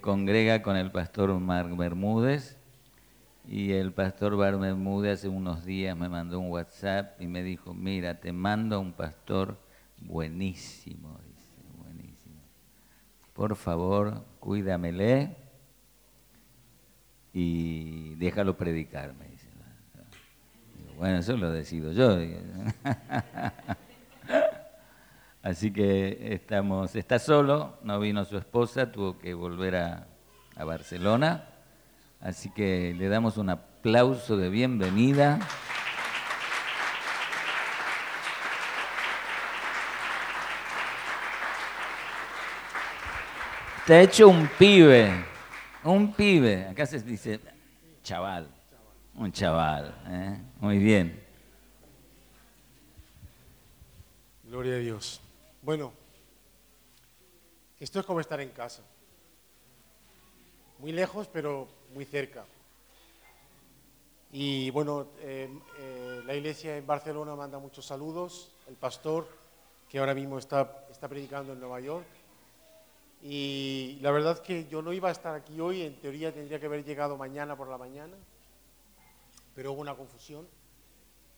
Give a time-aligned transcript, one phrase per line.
[0.00, 2.56] congrega con el pastor Mark Bermúdez
[3.46, 7.74] y el pastor Bar Bermúdez hace unos días me mandó un WhatsApp y me dijo,
[7.74, 9.58] mira, te mando a un pastor
[9.98, 12.40] buenísimo, dice, buenísimo.
[13.34, 15.36] Por favor, cuídamele
[17.34, 19.28] y déjalo predicarme.
[19.28, 19.48] Dice.
[20.96, 22.16] Bueno, eso lo decido yo.
[25.44, 30.06] Así que estamos, está solo, no vino su esposa, tuvo que volver a,
[30.56, 31.50] Barcelona.
[32.18, 35.38] Así que le damos un aplauso de bienvenida.
[43.86, 45.12] Te ha hecho un pibe,
[45.82, 46.68] un pibe.
[46.68, 47.38] Acá se dice
[48.02, 48.48] chaval,
[49.14, 49.94] un chaval.
[50.06, 50.38] ¿eh?
[50.58, 51.22] Muy bien.
[54.44, 55.20] Gloria a Dios.
[55.64, 55.94] Bueno,
[57.80, 58.82] esto es como estar en casa.
[60.78, 62.44] Muy lejos, pero muy cerca.
[64.30, 65.48] Y bueno, eh,
[65.78, 69.26] eh, la iglesia en Barcelona manda muchos saludos, el pastor,
[69.88, 72.06] que ahora mismo está, está predicando en Nueva York.
[73.22, 76.66] Y la verdad que yo no iba a estar aquí hoy, en teoría tendría que
[76.66, 78.18] haber llegado mañana por la mañana,
[79.54, 80.46] pero hubo una confusión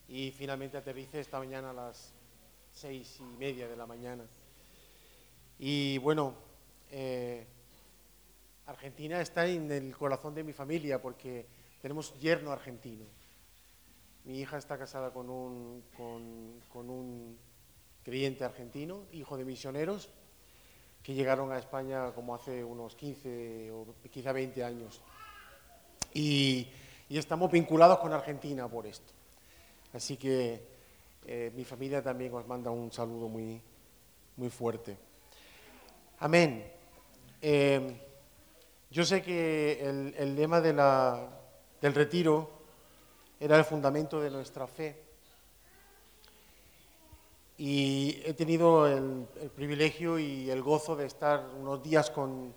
[0.09, 2.16] y finalmente aterricé esta mañana a las
[2.77, 4.23] seis y media de la mañana.
[5.57, 6.35] Y bueno,
[6.91, 7.47] eh,
[8.67, 11.47] Argentina está en el corazón de mi familia porque
[11.81, 13.05] tenemos yerno argentino.
[14.25, 17.39] Mi hija está casada con un, con, con un
[18.03, 20.09] creyente argentino, hijo de misioneros,
[21.01, 25.01] que llegaron a España como hace unos 15 o quizá 20 años.
[26.13, 26.67] Y,
[27.09, 29.13] y estamos vinculados con Argentina por esto.
[29.93, 30.76] Así que
[31.29, 33.61] eh, mi familia también os manda un saludo muy,
[34.37, 34.97] muy fuerte.
[36.19, 36.71] Amén.
[37.41, 38.01] Eh,
[38.89, 42.49] yo sé que el, lema del retiro
[43.41, 45.03] era el fundamento de nuestra fe.
[47.57, 52.53] Y he tenido el, el, privilegio y el gozo de estar unos días con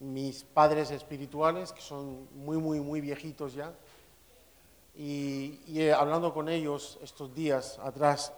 [0.00, 3.72] mis padres espirituales, que son muy, muy, muy viejitos ya.
[5.02, 8.34] Y, y hablando con ellos estos días atrás,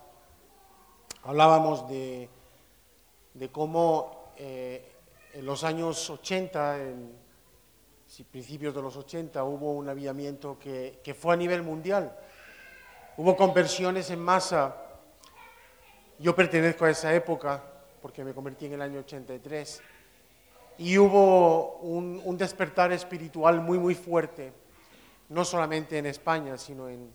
[1.25, 2.29] hablábamos de,
[3.35, 4.93] de cómo eh,
[5.35, 7.17] en los años 80, en
[8.31, 12.17] principios de los 80, hubo un avivamiento que, que fue a nivel mundial.
[13.17, 14.77] Hubo conversiones en masa.
[16.21, 17.61] Yo pertenezco a esa época
[18.01, 19.83] porque me convertí en el año 83.
[20.79, 24.62] Y hubo un, un despertar espiritual muy, muy fuerte,
[25.33, 27.13] no solamente en España, sino en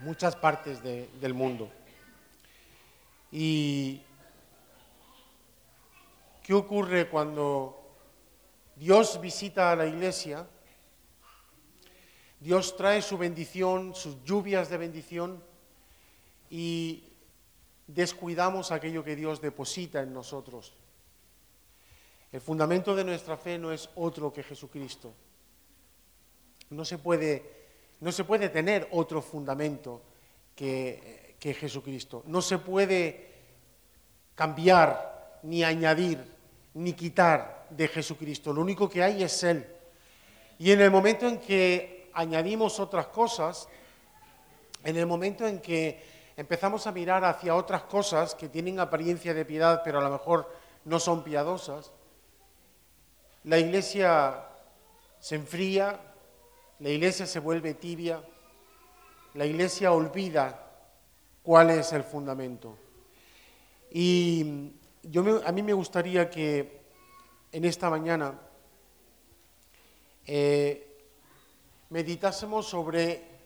[0.00, 1.70] muchas partes de, del mundo.
[3.30, 4.02] Y
[6.46, 7.76] ¿Qué ocurre cuando
[8.76, 10.46] Dios visita a la iglesia?
[12.38, 15.42] Dios trae su bendición, sus lluvias de bendición
[16.48, 17.02] y
[17.88, 20.72] descuidamos aquello que Dios deposita en nosotros.
[22.30, 25.12] El fundamento de nuestra fe no es otro que Jesucristo.
[26.70, 27.42] No se puede,
[28.00, 30.02] no se puede tener otro fundamento
[30.54, 32.22] que, que Jesucristo.
[32.26, 33.30] No se puede
[34.34, 36.18] cambiar ni añadir
[36.74, 38.52] ni quitar de Jesucristo.
[38.52, 39.66] Lo único que hay es Él.
[40.58, 43.68] Y en el momento en que añadimos otras cosas,
[44.84, 46.02] en el momento en que
[46.36, 50.50] empezamos a mirar hacia otras cosas que tienen apariencia de piedad, pero a lo mejor
[50.84, 51.92] no son piadosas,
[53.44, 54.44] la iglesia
[55.18, 55.98] se enfría,
[56.78, 58.22] la iglesia se vuelve tibia,
[59.34, 60.66] la iglesia olvida
[61.42, 62.76] cuál es el fundamento.
[63.90, 64.72] Y
[65.02, 66.80] yo me, a mí me gustaría que
[67.52, 68.38] en esta mañana
[70.26, 70.86] eh,
[71.90, 73.36] meditásemos sobre...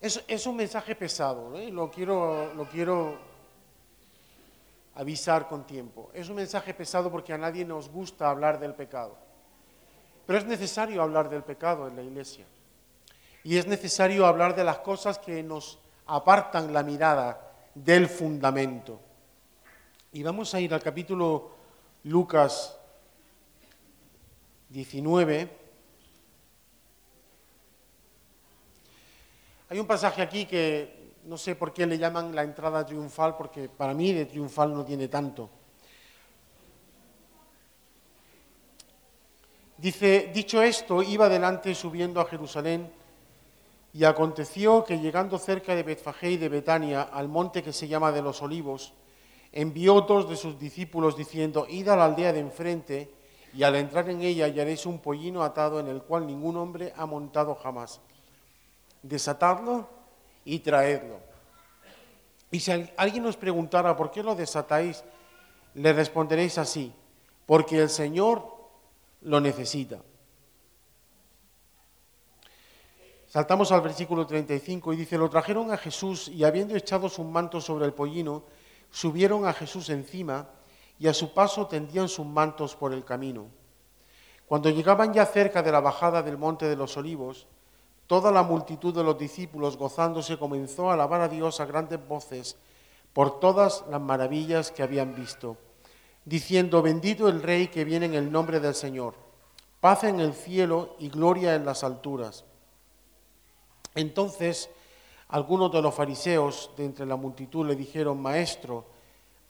[0.00, 1.70] Es, es, un mensaje pesado, ¿eh?
[1.70, 3.18] lo, quiero, lo quiero
[4.94, 6.10] avisar con tiempo.
[6.14, 9.16] Es un mensaje pesado porque a nadie nos gusta hablar del pecado.
[10.26, 12.46] Pero es necesario hablar del pecado en la iglesia.
[13.42, 19.00] Y es necesario hablar de las cosas que nos apartan la mirada del fundamento.
[20.12, 21.52] Y vamos a ir al capítulo
[22.04, 22.76] Lucas
[24.68, 25.58] 19.
[29.70, 33.68] Hay un pasaje aquí que no sé por qué le llaman la entrada triunfal, porque
[33.68, 35.48] para mí de triunfal no tiene tanto.
[39.78, 42.92] Dice, dicho esto, iba adelante subiendo a Jerusalén,
[43.92, 48.12] y aconteció que llegando cerca de Betfagé y de Betania, al monte que se llama
[48.12, 48.92] de los olivos,
[49.52, 53.10] envió dos de sus discípulos diciendo, id a la aldea de enfrente
[53.52, 57.04] y al entrar en ella hallaréis un pollino atado en el cual ningún hombre ha
[57.04, 58.00] montado jamás.
[59.02, 59.88] Desatadlo
[60.44, 61.18] y traedlo.
[62.52, 65.02] Y si alguien nos preguntara por qué lo desatáis,
[65.74, 66.92] le responderéis así,
[67.46, 68.44] porque el Señor
[69.22, 70.00] lo necesita.
[73.30, 77.60] Saltamos al versículo 35 y dice, lo trajeron a Jesús y habiendo echado su manto
[77.60, 78.42] sobre el pollino,
[78.90, 80.48] subieron a Jesús encima
[80.98, 83.46] y a su paso tendían sus mantos por el camino.
[84.46, 87.46] Cuando llegaban ya cerca de la bajada del monte de los olivos,
[88.08, 92.56] toda la multitud de los discípulos gozándose comenzó a alabar a Dios a grandes voces
[93.12, 95.56] por todas las maravillas que habían visto,
[96.24, 99.14] diciendo, bendito el Rey que viene en el nombre del Señor,
[99.80, 102.44] paz en el cielo y gloria en las alturas.
[103.94, 104.70] Entonces
[105.28, 108.86] algunos de los fariseos de entre la multitud le dijeron, Maestro,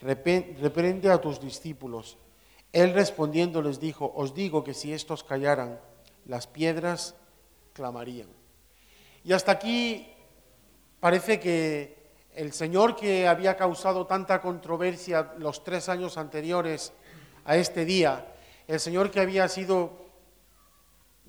[0.00, 2.18] reprende a tus discípulos.
[2.72, 5.80] Él respondiendo les dijo, os digo que si estos callaran,
[6.26, 7.14] las piedras
[7.72, 8.28] clamarían.
[9.24, 10.06] Y hasta aquí
[11.00, 12.00] parece que
[12.34, 16.92] el Señor que había causado tanta controversia los tres años anteriores
[17.44, 18.34] a este día,
[18.68, 19.99] el Señor que había sido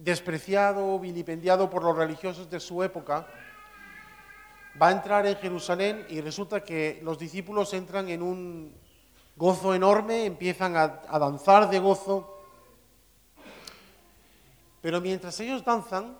[0.03, 3.27] despreciado, vilipendiado por los religiosos de su época,
[4.81, 8.73] va a entrar en Jerusalén y resulta que los discípulos entran en un
[9.35, 10.87] gozo enorme, empiezan a,
[11.19, 12.37] danzar de gozo,
[14.81, 16.17] pero mientras ellos danzan,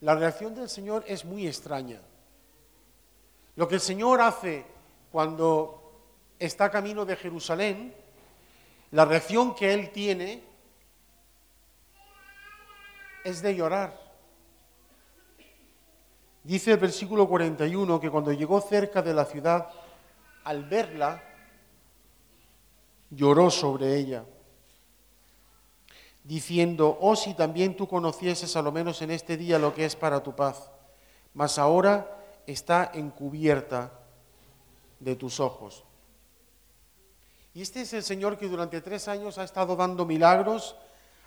[0.00, 2.00] la reacción del Señor es muy extraña.
[3.54, 4.64] Lo que el Señor hace
[5.12, 5.92] cuando
[6.38, 7.94] está camino de Jerusalén,
[8.90, 10.47] la reacción que Él tiene
[13.28, 14.08] es de llorar.
[16.42, 19.68] Dice el versículo 41 que cuando llegó cerca de la ciudad,
[20.44, 21.22] al verla,
[23.10, 24.24] lloró sobre ella,
[26.24, 29.94] diciendo, oh si también tú conocieses a lo menos en este día lo que es
[29.96, 30.70] para tu paz,
[31.34, 33.92] mas ahora está encubierta
[35.00, 35.84] de tus ojos.
[37.52, 40.76] Y este es el Señor que durante tres años ha estado dando milagros,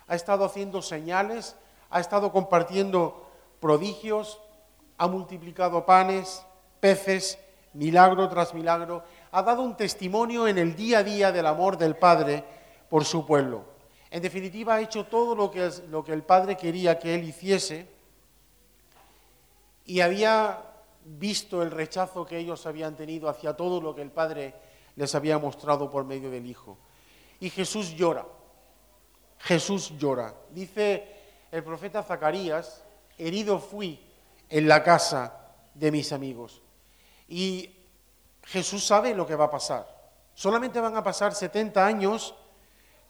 [0.06, 1.56] ha estado haciendo señales,
[1.92, 3.26] ha estado compartiendo
[3.60, 4.40] prodigios,
[4.96, 6.42] ha multiplicado panes,
[6.80, 7.38] peces,
[7.74, 11.96] milagro tras milagro, ha dado un testimonio en el día a día del amor del
[11.96, 12.44] Padre
[12.88, 13.64] por su pueblo.
[14.10, 17.88] En definitiva, ha hecho todo lo que, el Padre quería que él hiciese
[19.84, 20.62] y había
[21.04, 24.54] visto el rechazo que ellos habían tenido hacia todo lo que el Padre
[24.96, 26.78] les había mostrado por medio del Hijo.
[27.38, 28.26] Y Jesús llora,
[29.38, 30.34] Jesús llora.
[30.50, 31.21] Dice
[31.52, 32.82] el profeta Zacarías,
[33.18, 34.00] herido fui
[34.48, 35.38] en la casa
[35.74, 36.62] de mis amigos.
[37.28, 37.78] Y
[38.44, 39.86] Jesús sabe lo que va a pasar.
[40.34, 42.34] Solamente van a pasar 70 años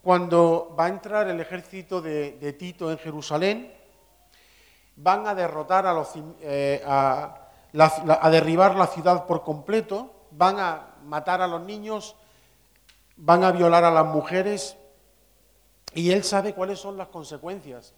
[0.02, 3.72] cuando va a entrar el ejército de, Tito en Jerusalén,
[4.96, 6.10] van a derrotar a, los,
[6.40, 12.16] eh, a, a derribar la ciudad por completo, van a matar a los niños,
[13.16, 14.76] van a violar a las mujeres,
[15.94, 17.94] y él sabe cuáles son las consecuencias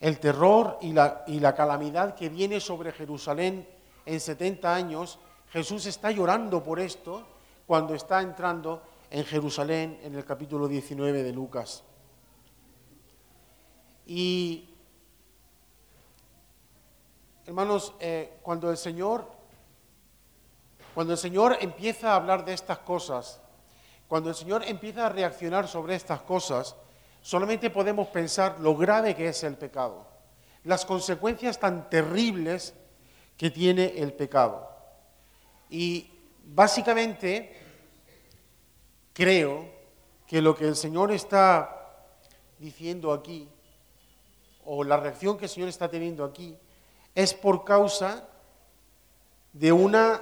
[0.00, 3.66] el terror y la, y la calamidad que viene sobre Jerusalén
[4.06, 5.18] en 70 años,
[5.50, 7.26] Jesús está llorando por esto
[7.66, 11.84] cuando está entrando en Jerusalén en el capítulo 19 de Lucas.
[14.06, 14.68] Y,
[17.46, 19.26] hermanos, eh, cuando el Señor,
[20.94, 23.40] cuando el Señor empieza a hablar de estas cosas,
[24.08, 26.76] cuando el Señor empieza a reaccionar sobre estas cosas,
[27.24, 30.06] solamente podemos pensar lo grave que es el pecado,
[30.64, 32.74] las consecuencias tan terribles
[33.38, 34.68] que tiene el pecado.
[35.70, 36.12] Y
[36.44, 37.56] básicamente
[39.14, 39.64] creo
[40.26, 42.10] que lo que el Señor está
[42.58, 43.48] diciendo aquí,
[44.66, 46.58] o la reacción que el Señor está teniendo aquí,
[47.14, 48.28] es por causa
[49.54, 50.20] de una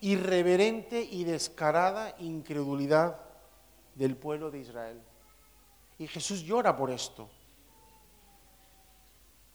[0.00, 3.16] irreverente y descarada incredulidad
[3.94, 5.00] del pueblo de Israel.
[5.98, 7.28] Y Jesús llora por esto.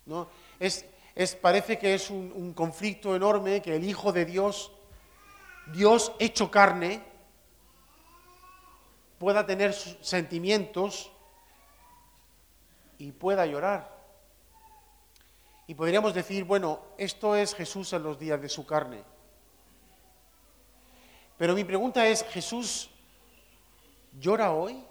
[0.05, 0.27] ¿No?
[0.60, 4.71] Es, es, parece que es un, un conflicto enorme que el Hijo de Dios,
[5.67, 7.03] Dios hecho carne,
[9.19, 11.12] pueda tener sentimientos
[12.98, 14.01] y pueda llorar.
[15.67, 19.03] Y podríamos decir, bueno, esto es Jesús en los días de su carne.
[21.38, 22.89] Pero mi pregunta es, ¿Jesús
[24.19, 24.83] llora hoy?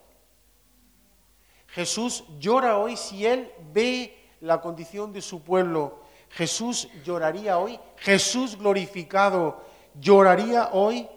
[1.72, 6.00] Jesús llora hoy si Él ve la condición de su pueblo.
[6.30, 7.78] Jesús lloraría hoy.
[7.96, 9.62] Jesús glorificado
[9.94, 11.08] lloraría hoy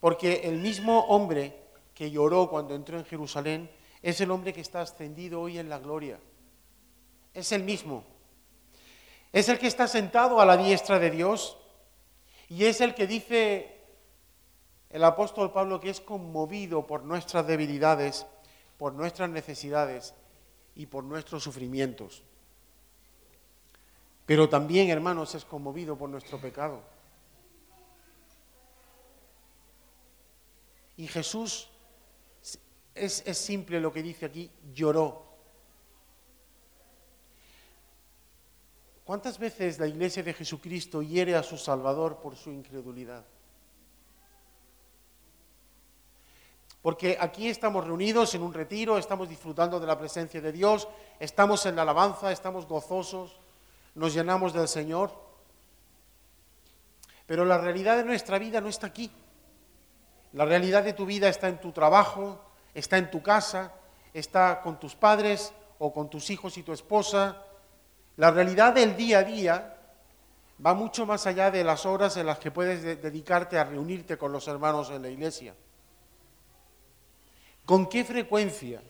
[0.00, 1.58] porque el mismo hombre
[1.94, 3.70] que lloró cuando entró en Jerusalén
[4.02, 6.18] es el hombre que está ascendido hoy en la gloria.
[7.32, 8.04] Es el mismo.
[9.32, 11.56] Es el que está sentado a la diestra de Dios
[12.48, 13.80] y es el que dice
[14.90, 18.26] el apóstol Pablo que es conmovido por nuestras debilidades,
[18.78, 20.14] por nuestras necesidades
[20.74, 22.22] y por nuestros sufrimientos.
[24.26, 26.82] Pero también, hermanos, es conmovido por nuestro pecado.
[30.96, 31.68] Y Jesús,
[32.94, 35.24] es, es simple lo que dice aquí, lloró.
[39.04, 43.24] ¿Cuántas veces la iglesia de Jesucristo hiere a su Salvador por su incredulidad?
[46.84, 50.86] Porque aquí estamos reunidos en un retiro, estamos disfrutando de la presencia de Dios,
[51.18, 53.40] estamos en la alabanza, estamos gozosos,
[53.94, 55.10] nos llenamos del Señor.
[57.24, 59.10] Pero la realidad de nuestra vida no está aquí.
[60.34, 62.38] La realidad de tu vida está en tu trabajo,
[62.74, 63.72] está en tu casa,
[64.12, 67.44] está con tus padres o con tus hijos y tu esposa.
[68.18, 69.76] La realidad del día a día
[70.64, 74.32] va mucho más allá de las horas en las que puedes dedicarte a reunirte con
[74.32, 75.54] los hermanos en la iglesia.
[77.64, 78.82] ¿Con qué frecuencia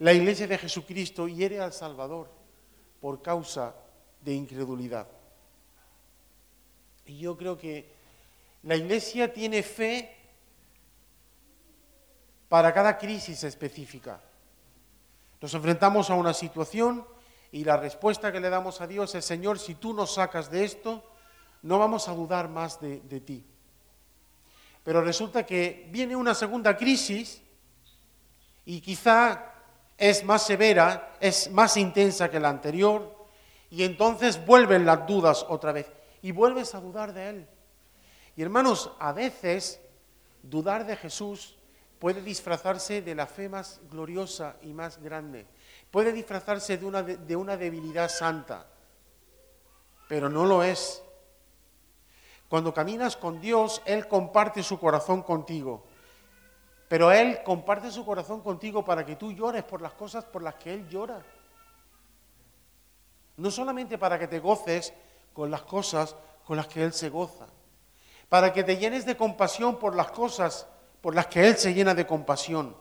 [0.00, 2.28] la iglesia de Jesucristo hiere al Salvador
[3.00, 3.74] por causa
[4.22, 5.06] de incredulidad?
[7.06, 7.88] Y yo creo que
[8.64, 10.16] la iglesia tiene fe
[12.48, 14.20] para cada crisis específica.
[15.40, 17.06] Nos enfrentamos a una situación
[17.52, 20.64] y la respuesta que le damos a Dios es, Señor, si tú nos sacas de
[20.64, 21.04] esto,
[21.62, 23.44] no vamos a dudar más de, de ti.
[24.82, 27.42] Pero resulta que viene una segunda crisis
[28.70, 29.52] y quizá
[29.98, 33.26] es más severa, es más intensa que la anterior,
[33.68, 35.90] y entonces vuelven las dudas otra vez,
[36.22, 37.48] y vuelves a dudar de Él.
[38.36, 39.80] Y hermanos, a veces
[40.40, 41.58] dudar de Jesús
[41.98, 45.48] puede disfrazarse de la fe más gloriosa y más grande,
[45.90, 48.68] puede disfrazarse de una, de una debilidad santa,
[50.08, 51.02] pero no lo es.
[52.48, 55.89] Cuando caminas con Dios, Él comparte su corazón contigo.
[56.90, 60.56] Pero Él comparte su corazón contigo para que tú llores por las cosas por las
[60.56, 61.22] que Él llora.
[63.36, 64.92] No solamente para que te goces
[65.32, 67.46] con las cosas con las que Él se goza.
[68.28, 70.66] Para que te llenes de compasión por las cosas
[71.00, 72.76] por las que Él se llena de compasión.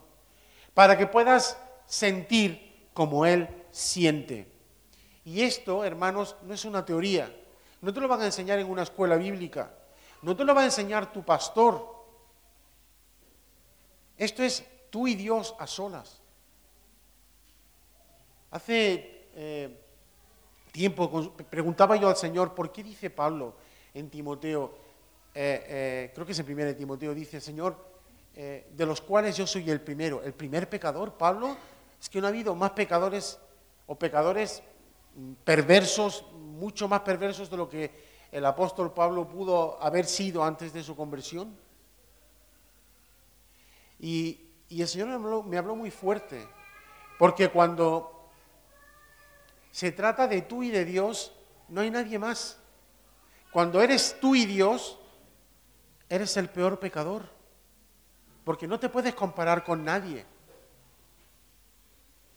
[0.73, 4.51] Para que puedas sentir como Él siente.
[5.23, 7.31] Y esto, hermanos, no es una teoría.
[7.81, 9.71] No te lo van a enseñar en una escuela bíblica.
[10.23, 11.98] No te lo va a enseñar tu pastor.
[14.19, 16.21] Esto es tú y Dios a solas.
[18.51, 19.79] Hace eh,
[20.73, 23.55] tiempo preguntaba yo al Señor, ¿por qué dice Pablo
[23.93, 24.75] en Timoteo,
[25.33, 27.87] eh, eh, creo que es el primero de Timoteo, dice, Señor,
[28.35, 31.57] de los cuales yo soy el primero, el primer pecador, Pablo,
[31.99, 33.37] es que no ha habido más pecadores
[33.85, 34.63] o pecadores
[35.15, 37.91] mm, perversos, mucho más perversos de lo que
[38.31, 41.53] el apóstol Pablo pudo haber sido antes de su conversión.
[43.99, 45.07] Y, el Señor
[45.45, 46.47] me habló, muy fuerte,
[47.17, 48.29] porque cuando
[49.71, 51.33] se trata de tú y de Dios,
[51.67, 52.57] no hay nadie más.
[53.51, 54.99] Cuando eres tú y Dios,
[56.07, 57.29] eres el peor pecador,
[58.45, 60.25] porque no te puedes comparar con nadie.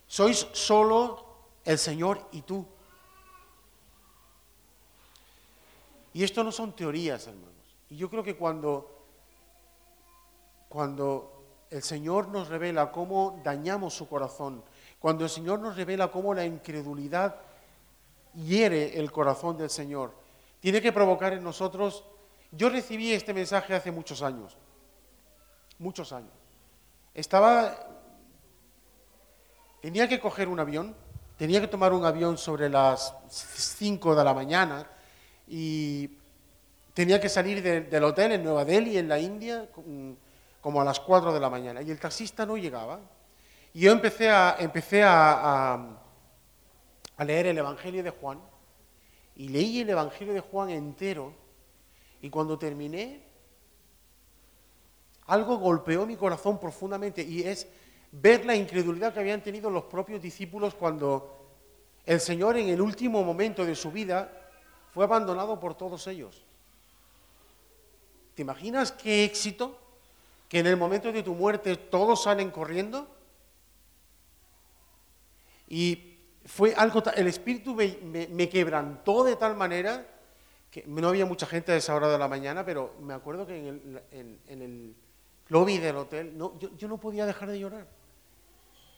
[0.07, 1.33] Sois solo
[1.64, 2.66] el Señor y tú.
[6.14, 7.52] Y esto no son teorías, hermanos.
[7.88, 9.07] Y yo creo que cuando,
[10.69, 11.31] cuando
[11.73, 14.62] el Señor nos revela cómo dañamos su corazón,
[15.00, 17.37] cuando el Señor nos revela cómo la incredulidad
[18.35, 20.12] hiere el corazón del Señor,
[20.61, 22.05] tiene que provocar en nosotros...
[22.55, 24.59] Yo recibí este mensaje hace muchos años,
[25.79, 26.31] muchos años.
[27.14, 27.75] Estaba...
[29.81, 30.95] Tenía que coger un avión,
[31.38, 34.87] tenía que tomar un avión sobre las 5 de la mañana
[35.49, 36.11] y
[36.93, 39.67] tenía que salir del hotel en Nueva Delhi, en la India,
[40.62, 43.00] como a las 4 de la mañana y el taxista no llegaba.
[43.75, 45.75] Y yo empecé a, empecé a,
[47.16, 48.40] a, leer el Evangelio de Juan
[49.37, 51.35] y leí el Evangelio de Juan entero
[52.21, 53.25] y cuando terminé,
[55.26, 57.66] algo golpeó mi corazón profundamente y es
[58.12, 61.38] ver la incredulidad que habían tenido los propios discípulos cuando
[62.04, 64.31] el Señor en el último momento de su vida
[64.92, 66.45] fue abandonado por todos ellos.
[68.35, 69.81] ¿Te imaginas qué éxito?
[70.52, 73.09] Que en el momento de tu muerte todos salen corriendo.
[75.66, 80.06] Y fue algo, el espíritu me, quebrantó de tal manera
[80.71, 83.56] que no había mucha gente a esa hora de la mañana, pero me acuerdo que
[83.56, 84.94] en el,
[85.49, 87.87] lobby del hotel no, yo, no podía dejar de llorar.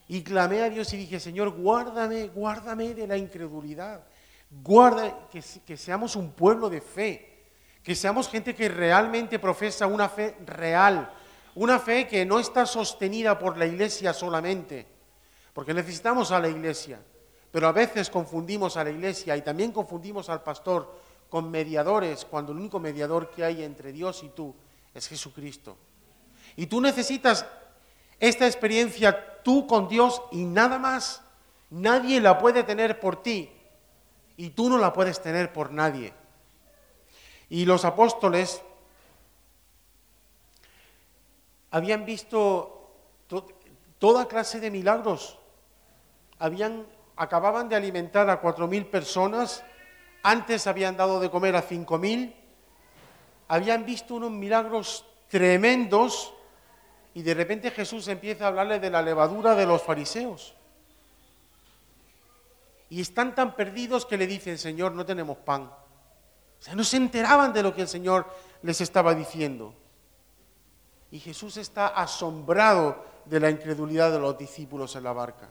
[0.08, 4.04] Y clamé a Dios y dije, Señor, guárdame, guárdame de la incredulidad.
[4.50, 7.44] Guarda que, que seamos un pueblo de fe,
[7.80, 11.14] que seamos gente que realmente profesa una fe real,
[11.54, 14.87] una fe que no está sostenida por la iglesia solamente,
[15.52, 17.00] porque necesitamos a la iglesia,
[17.50, 22.52] pero a veces confundimos a la iglesia y también confundimos al pastor con mediadores, cuando
[22.52, 24.54] el único mediador que hay entre Dios y tú
[24.92, 25.76] es Jesucristo.
[26.56, 27.46] Y tú necesitas
[28.20, 31.23] esta experiencia tú con Dios y nada más.
[31.70, 33.50] Nadie la puede tener por ti
[34.37, 36.12] y tú no la puedes tener por nadie.
[37.49, 38.62] Y los apóstoles
[41.75, 42.88] habían visto
[43.99, 45.40] toda clase de milagros.
[46.38, 49.64] Habían, acababan de alimentar a cuatro mil personas,
[50.23, 52.33] antes habían dado de comer a cinco mil,
[53.49, 56.33] habían visto unos milagros tremendos
[57.12, 60.54] y de repente Jesús empieza a hablarle de la levadura de los fariseos.
[62.88, 65.62] Y están tan perdidos que le dicen, Señor, no tenemos pan.
[65.64, 69.75] O sea, no se enteraban de lo que el Señor les estaba diciendo.
[71.14, 75.49] Y Jesús está asombrado de la incredulidad de los discípulos en la barca.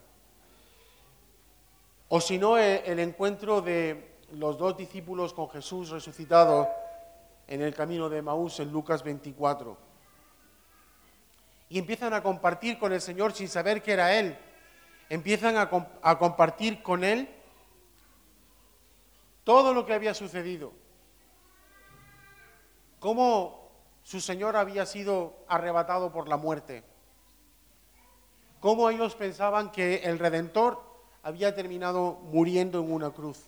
[2.10, 6.68] O si no, el encuentro de los dos discípulos con Jesús resucitado
[7.48, 9.78] en el camino de Maús en Lucas 24
[11.70, 14.38] y empiezan a compartir con el Señor sin saber que era Él.
[15.08, 15.70] Empiezan a,
[16.02, 17.34] a compartir con Él
[19.46, 20.74] todo lo que había sucedido.
[23.00, 23.63] Cómo
[24.04, 26.84] su Señor había sido arrebatado por la muerte.
[28.60, 30.82] Cómo ellos pensaban que el Redentor
[31.24, 33.46] había terminado muriendo en una cruz.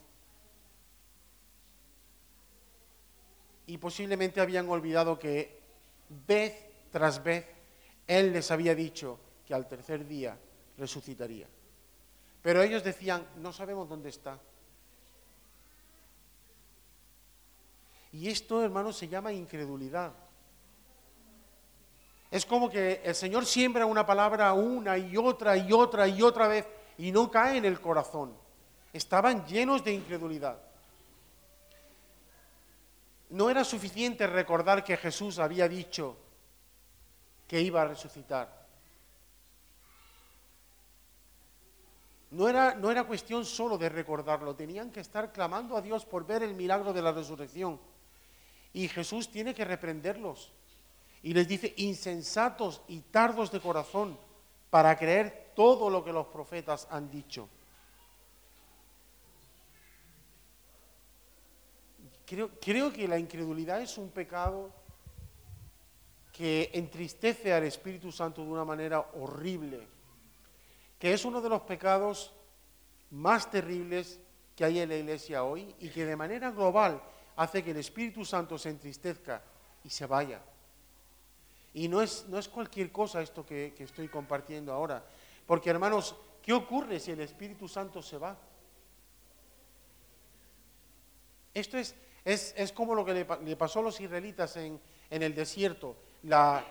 [3.68, 5.60] Y posiblemente habían olvidado que
[6.28, 6.54] vez
[6.92, 7.46] tras vez
[8.08, 10.38] él les había dicho que al tercer día
[10.78, 11.48] resucitaría.
[12.42, 14.40] Pero ellos decían, no sabemos dónde está.
[18.12, 20.14] Y esto, hermanos, se llama incredulidad.
[22.36, 26.50] Es como que el Señor siembra una palabra una y otra y otra y otra
[26.50, 26.68] vez
[26.98, 28.36] y no cae en el corazón.
[28.92, 30.58] Estaban llenos de incredulidad.
[33.30, 36.18] No era suficiente recordar que Jesús había dicho,
[37.48, 38.68] que iba a resucitar.
[42.32, 46.28] No era, no era cuestión solo de recordarlo, tenían que estar clamando a Dios por
[46.28, 47.80] ver el milagro de la resurrección.
[48.74, 50.52] Y Jesús tiene que reprenderlos.
[51.26, 54.16] Y les dice, insensatos y tardos de corazón
[54.70, 57.50] para creer todo lo que los profetas han dicho.
[62.28, 64.70] Creo, que la incredulidad es un pecado
[66.32, 69.88] que entristece al Espíritu Santo de una manera horrible,
[71.00, 72.36] que es uno de los pecados
[73.10, 74.20] más terribles
[74.56, 77.02] que hay en la iglesia hoy y que de manera global
[77.36, 79.42] hace que el Espíritu Santo se entristezca
[79.84, 80.40] y se vaya.
[81.76, 85.04] Y no es, no es cualquier cosa esto que, estoy compartiendo ahora,
[85.46, 88.38] porque hermanos, ¿qué ocurre si el Espíritu Santo se va?
[91.54, 95.98] Esto es, es, como lo que le, pasó a los israelitas en, en el desierto
[96.24, 96.66] la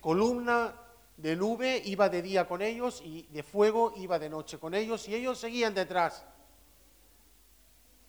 [0.00, 0.74] columna
[1.18, 5.06] de nube iba de día con ellos y de fuego iba de noche con ellos
[5.06, 6.24] y ellos seguían detrás.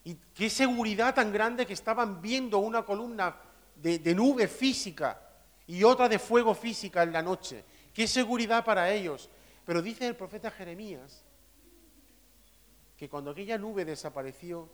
[0.06, 3.36] Y qué seguridad tan grande que estaban viendo una columna
[3.76, 5.27] de nube física
[5.68, 7.64] y otra de fuego física en la noche.
[7.94, 9.30] Qué seguridad para ellos.
[9.66, 11.24] Pero dice el profeta Jeremías
[12.96, 14.70] que cuando aquella nube desapareció,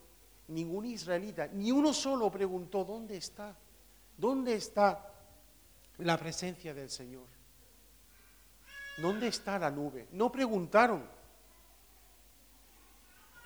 [0.47, 3.57] ningún israelita, ni uno solo preguntó, ¿dónde está?
[4.17, 5.13] ¿Dónde está
[5.99, 7.25] la presencia del Señor.
[8.97, 10.07] ¿Dónde está la nube?
[10.11, 11.07] No preguntaron.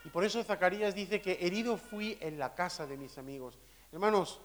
[0.04, 3.58] Y por eso Zacarías dice que herido fui en la casa de mis amigos.
[3.92, 4.40] Hermanos,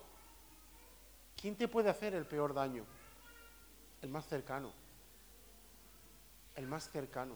[1.42, 2.84] ¿quién te puede hacer el peor daño?
[4.00, 4.72] El más cercano.
[6.54, 7.34] El más cercano.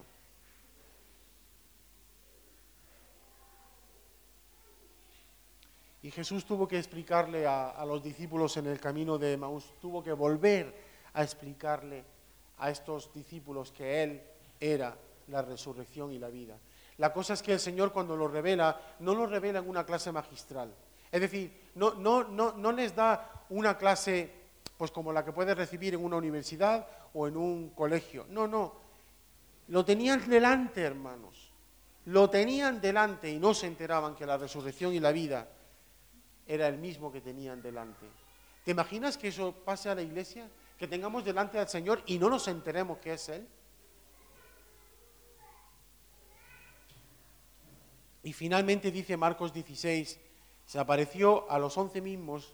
[6.01, 10.13] Y Jesús tuvo que explicarle a, los discípulos en el camino de Maús, tuvo que
[10.13, 10.73] volver
[11.13, 12.05] a explicarle
[12.59, 14.21] a estos discípulos que Él
[14.57, 14.95] era
[15.27, 16.57] la resurrección y la vida.
[16.97, 20.13] La cosa es que el Señor cuando lo revela, no lo revela en una clase
[20.13, 20.73] magistral.
[21.11, 24.33] Es decir, no, no, no, no les da una clase
[24.77, 28.25] pues como la que puedes recibir en una universidad o en un colegio.
[28.29, 28.73] No, no.
[29.69, 31.51] Lo tenían delante, hermanos.
[32.05, 35.47] Lo tenían delante y no se enteraban que la resurrección y la vida
[36.47, 38.05] era el mismo que tenían delante.
[38.63, 40.49] ¿Te imaginas que eso pase a la iglesia?
[40.77, 43.47] Que tengamos delante al Señor y no nos enteremos que es Él.
[48.23, 50.19] Y finalmente dice Marcos 16,
[50.67, 52.53] se apareció a los once mismos,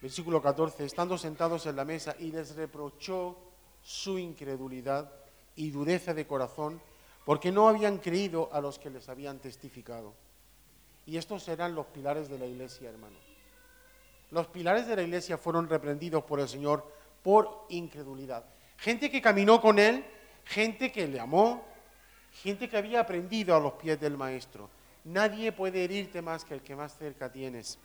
[0.00, 3.36] versículo 14, estando sentados en la mesa y les reprochó
[3.82, 5.12] su incredulidad
[5.54, 6.80] y dureza de corazón,
[7.26, 10.14] porque no habían creído a los que les habían testificado.
[11.04, 13.22] Y estos eran los pilares de la iglesia, hermanos.
[14.30, 16.90] Los pilares de la iglesia fueron reprendidos por el Señor
[17.22, 18.44] por incredulidad.
[18.78, 20.02] Gente que caminó con Él,
[20.46, 21.62] gente que le amó,
[22.42, 24.70] gente que había aprendido a los pies del Maestro.
[25.04, 27.78] Nadie puede herirte más que el que más cerca tienes.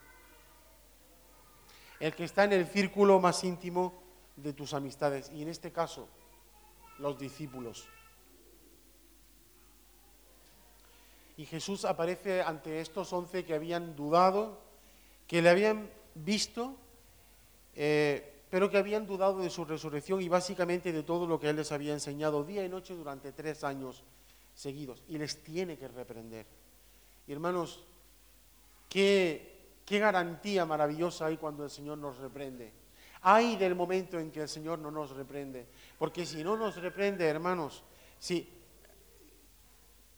[2.00, 3.94] El que está en el círculo más íntimo
[4.36, 5.32] de tus amistades.
[5.34, 6.08] Y en este caso,
[7.00, 7.88] los discípulos.
[11.38, 14.60] Y Jesús aparece ante estos once que habían dudado,
[15.28, 16.76] que le habían visto,
[17.76, 21.58] eh, pero que habían dudado de su resurrección y básicamente de todo lo que Él
[21.58, 24.04] les había enseñado día y noche durante tres años
[24.56, 25.04] seguidos.
[25.08, 26.46] Y les tiene que reprender.
[27.28, 27.84] Y hermanos,
[28.90, 32.72] qué, qué garantía maravillosa hay cuando el Señor nos reprende.
[33.22, 35.66] Hay del momento en que el Señor no nos reprende.
[35.98, 37.84] Porque si no nos reprende, hermanos,
[38.20, 38.50] si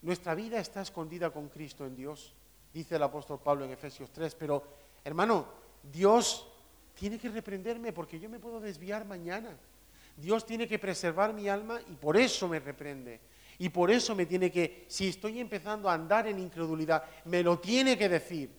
[0.01, 2.33] nuestra vida está escondida con Cristo en Dios,
[2.73, 4.63] dice el apóstol Pablo en Efesios 3, pero
[5.03, 5.45] hermano,
[5.83, 6.47] Dios
[6.93, 9.57] tiene que reprenderme porque yo me puedo desviar mañana.
[10.15, 13.19] Dios tiene que preservar mi alma y por eso me reprende.
[13.59, 17.59] Y por eso me tiene que, si estoy empezando a andar en incredulidad, me lo
[17.59, 18.49] tiene que decir.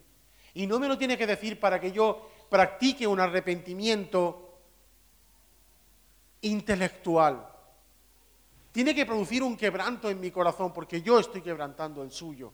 [0.53, 4.59] Y no me lo tiene que decir para que yo practique un arrepentimiento
[6.43, 7.49] intelectual.
[8.73, 12.53] Tiene que producir un quebranto en mi corazón porque yo estoy quebrantando el suyo.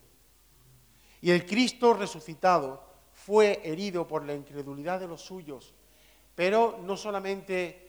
[1.20, 5.74] Y el Cristo resucitado fue herido por la incredulidad de los suyos,
[6.34, 7.85] pero no solamente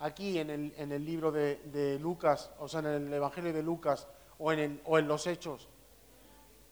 [0.00, 4.08] aquí en el, libro de, Lucas, o sea, en el Evangelio de Lucas
[4.38, 5.68] o en, o en los Hechos,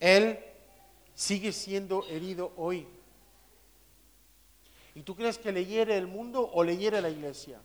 [0.00, 0.38] Él
[1.14, 2.86] sigue siendo herido hoy.
[4.94, 7.60] ¿Y tú crees que le hiere el mundo o le hiere la iglesia?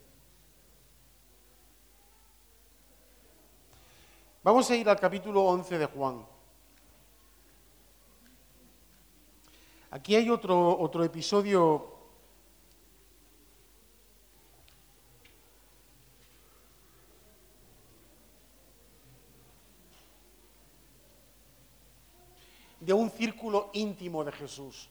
[4.44, 6.26] Vamos a ir al capítulo 11 de Juan.
[9.92, 11.93] Aquí hay otro, otro episodio
[22.86, 24.90] de un círculo íntimo de Jesús.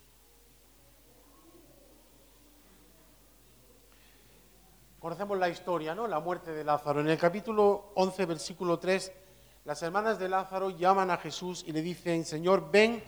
[4.98, 6.06] Conocemos la historia, ¿no?
[6.06, 7.00] La muerte de Lázaro.
[7.00, 9.12] En el capítulo 11, versículo 3,
[9.64, 13.02] las hermanas de Lázaro llaman a Jesús y le dicen, Señor, ven,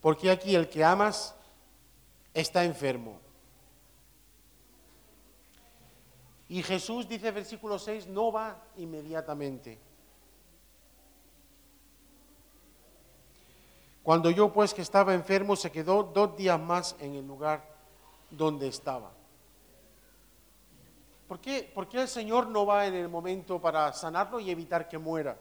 [0.00, 1.34] porque aquí el que amas
[2.34, 3.20] está enfermo.
[6.48, 9.85] Y Jesús, dice versículo 6, no va inmediatamente.
[14.06, 17.68] Cuando yo pues que estaba enfermo, se quedó dos días más en el lugar
[18.30, 19.10] donde estaba.
[21.26, 25.36] ¿Por qué, el Señor no va en el momento para sanarlo y evitar que muera?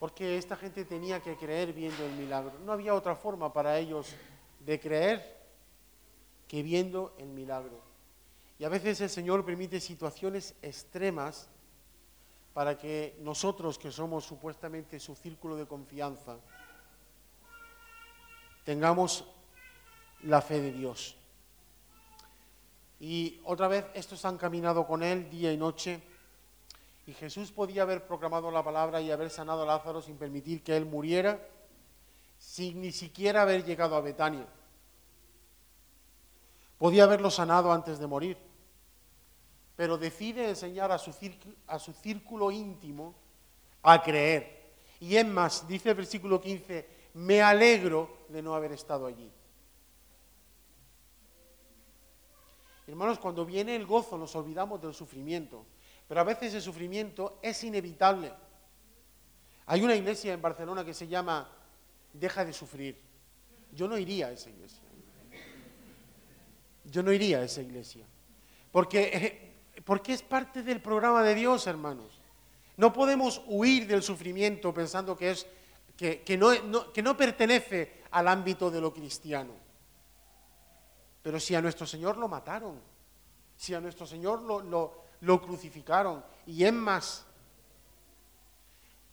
[0.00, 2.50] Porque esta gente tenía que creer viendo el milagro.
[2.64, 4.12] No había otra forma para ellos
[4.58, 5.38] de creer
[6.48, 7.80] que viendo el milagro.
[8.58, 11.48] Y a veces el Señor permite situaciones extremas
[12.52, 16.36] para que nosotros, que somos supuestamente su círculo de confianza,
[18.64, 19.24] tengamos
[20.22, 21.16] la fe de Dios.
[23.00, 26.02] Y otra vez estos han caminado con él día y noche.
[27.06, 30.76] Y Jesús podía haber proclamado la palabra y haber sanado a Lázaro sin permitir que
[30.76, 31.40] él muriera,
[32.38, 34.46] sin ni siquiera haber llegado a Betania.
[36.76, 38.36] Podía haberlo sanado antes de morir,
[39.78, 41.14] pero decide enseñar a su,
[41.68, 43.14] a su círculo íntimo
[43.80, 44.72] a creer.
[44.98, 49.30] Y es más, dice el versículo 15, me alegro de no haber estado allí.
[52.88, 55.64] Hermanos, cuando viene el gozo nos olvidamos del sufrimiento,
[56.08, 58.32] pero a veces el sufrimiento es inevitable.
[59.66, 61.52] Hay una iglesia en Barcelona que se llama
[62.12, 63.00] Deja de sufrir.
[63.70, 64.82] Yo no iría a esa iglesia.
[66.84, 68.04] Yo no iría a esa iglesia.
[68.72, 69.47] Porque, eh,
[69.88, 72.20] porque es parte del programa de Dios, hermanos.
[72.76, 75.46] No podemos huir del sufrimiento pensando que, es,
[75.96, 79.54] que, no, que no pertenece al ámbito de lo cristiano.
[81.22, 82.78] Pero si a nuestro Señor lo mataron,
[83.56, 87.24] si a nuestro Señor lo, crucificaron, y es más,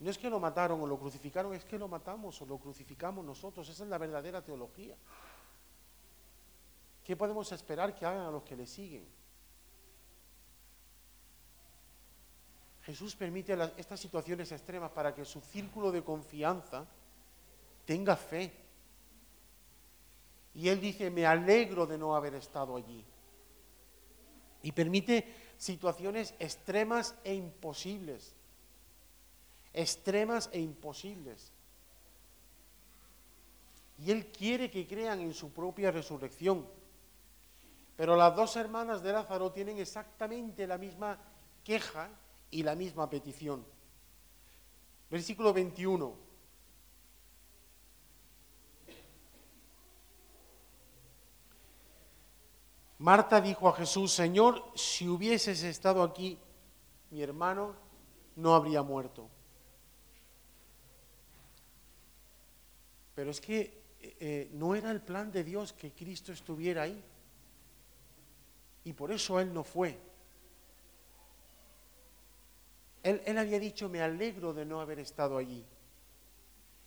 [0.01, 3.23] no es que lo mataron o lo crucificaron, es que lo matamos o lo crucificamos
[3.23, 3.69] nosotros.
[3.69, 4.97] Esa es la verdadera teología.
[7.01, 9.07] ¿Qué podemos esperar que hagan a los que le siguen?
[12.85, 16.85] Jesús permite estas situaciones extremas para que su círculo de confianza
[17.83, 18.53] tenga fe.
[20.53, 23.03] Y Él dice, me alegro de no haber estado allí.
[24.61, 28.35] Y permite situaciones extremas e imposibles.
[29.73, 31.51] Extremas e imposibles.
[33.97, 36.67] Y Él quiere que crean en su propia resurrección.
[37.97, 41.17] Pero las dos hermanas de Lázaro tienen exactamente la misma
[41.63, 42.11] queja
[42.51, 43.65] y la misma petición.
[45.09, 46.25] Versículo 21.
[52.99, 56.39] Marta dijo a Jesús, Señor, si hubieses estado aquí,
[57.11, 57.75] mi hermano
[58.37, 59.29] no habría muerto.
[63.13, 67.03] Pero es que eh, eh, no era el plan de Dios que Cristo estuviera ahí.
[68.83, 69.99] Y por eso Él no fue.
[73.05, 75.63] Él, había dicho, me alegro de no haber estado allí.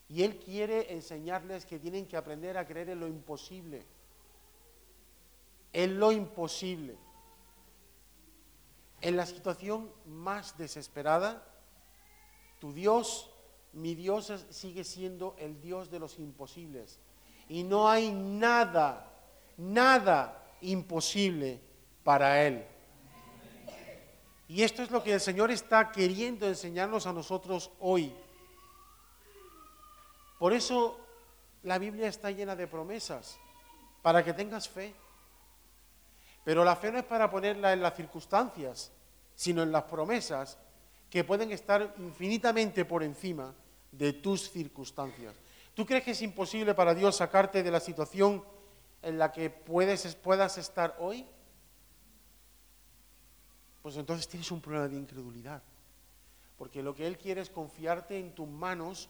[0.08, 3.86] Y Él quiere enseñarles que tienen que aprender a creer en lo imposible.
[5.72, 6.96] En lo imposible.
[9.00, 11.46] En la situación más desesperada,
[12.58, 13.30] tu Dios,
[13.72, 16.98] mi Dios sigue siendo el Dios de los imposibles.
[17.48, 19.08] Y no hay nada,
[19.56, 21.60] nada imposible
[22.02, 22.66] para Él.
[24.48, 28.14] Y esto es lo que el Señor está queriendo enseñarnos a nosotros hoy.
[30.38, 30.98] Por eso
[31.64, 33.38] la Biblia está llena de promesas,
[34.00, 34.94] para que tengas fe.
[36.44, 38.90] Pero la fe no es para ponerla en las circunstancias,
[39.34, 40.56] sino en las promesas
[41.10, 43.54] que pueden estar infinitamente por encima
[43.92, 45.34] de tus circunstancias.
[45.74, 48.42] ¿Tú crees que es imposible para Dios sacarte de la situación
[49.02, 51.26] en la que puedes, puedas estar hoy?
[53.82, 55.62] Pues entonces tienes un problema de incredulidad.
[56.56, 59.08] Porque lo que Él quiere es confiarte en tus manos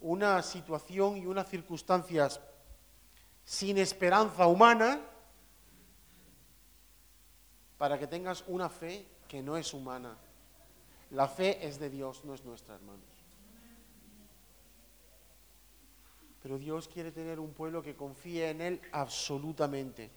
[0.00, 2.40] una situación y unas circunstancias
[3.44, 5.00] sin esperanza humana
[7.78, 10.16] para que tengas una fe que no es humana.
[11.10, 13.04] La fe es de Dios, no es nuestra, hermanos.
[16.42, 20.10] Pero Dios quiere tener un pueblo que confíe en Él absolutamente.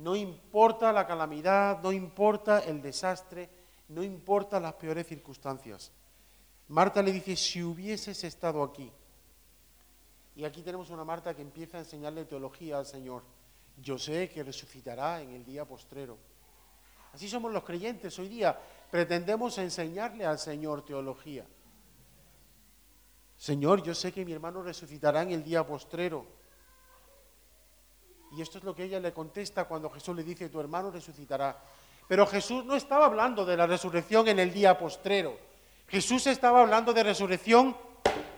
[0.00, 3.50] No importa la calamidad, no importa el desastre,
[3.88, 5.92] no importa las peores circunstancias.
[6.68, 8.90] Marta le dice, si hubieses estado aquí.
[10.36, 13.24] Y aquí tenemos una Marta que empieza a enseñarle teología al Señor.
[13.76, 16.16] Yo sé que resucitará en el día postrero.
[17.12, 18.58] Así somos los creyentes hoy día.
[18.90, 21.44] Pretendemos enseñarle al Señor teología.
[23.36, 26.39] Señor, yo sé que mi hermano resucitará en el día postrero.
[28.32, 31.58] Y esto es lo que ella le contesta cuando Jesús le dice, tu hermano resucitará.
[32.06, 35.36] Pero Jesús no estaba hablando de la resurrección en el día postrero.
[35.88, 37.76] Jesús estaba hablando de resurrección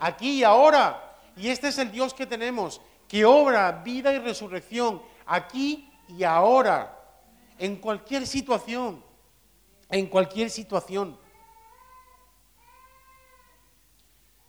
[0.00, 1.18] aquí y ahora.
[1.36, 6.98] Y este es el Dios que tenemos, que obra vida y resurrección aquí y ahora,
[7.58, 9.02] en cualquier situación,
[9.90, 11.18] en cualquier situación.